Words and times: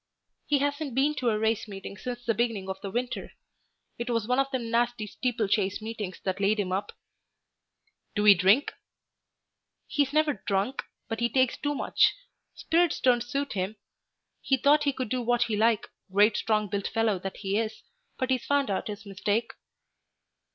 "He 0.47 0.57
hasn't 0.57 0.95
been 0.95 1.13
to 1.17 1.29
a 1.29 1.37
race 1.37 1.67
meeting 1.67 1.95
since 1.95 2.25
the 2.25 2.33
beginning 2.33 2.67
of 2.69 2.81
the 2.81 2.89
winter. 2.89 3.33
It 3.99 4.09
was 4.09 4.27
one 4.27 4.39
of 4.39 4.49
them 4.49 4.71
nasty 4.71 5.05
steeplechase 5.05 5.79
meetings 5.79 6.19
that 6.23 6.39
laid 6.39 6.59
him 6.59 6.71
up." 6.71 6.91
"Do 8.15 8.25
'e 8.25 8.33
drink?" 8.33 8.73
"He's 9.85 10.11
never 10.11 10.41
drunk, 10.47 10.81
but 11.07 11.19
he 11.19 11.29
takes 11.29 11.55
too 11.55 11.75
much. 11.75 12.15
Spirits 12.55 12.99
don't 12.99 13.21
suit 13.21 13.53
him. 13.53 13.75
He 14.41 14.57
thought 14.57 14.85
he 14.85 14.93
could 14.93 15.09
do 15.09 15.21
what 15.21 15.43
he 15.43 15.55
liked, 15.55 15.89
great 16.11 16.35
strong 16.35 16.67
built 16.67 16.87
fellow 16.87 17.19
that 17.19 17.37
he 17.37 17.59
is, 17.59 17.83
but 18.17 18.31
he's 18.31 18.43
found 18.43 18.71
out 18.71 18.87
his 18.87 19.05
mistake." 19.05 19.51